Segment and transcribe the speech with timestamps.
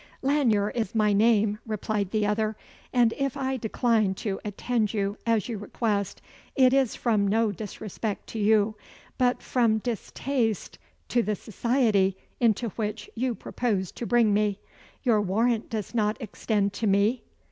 [0.23, 2.55] "Lanyere is my name," replied the other;
[2.91, 6.23] "and if I decline to attend you, as you request,
[6.55, 8.73] it is from no disrespect to you,
[9.19, 10.79] but from distaste
[11.09, 14.59] to the society into which you propose to bring me.
[15.03, 17.21] Your warrant does not extend to me?"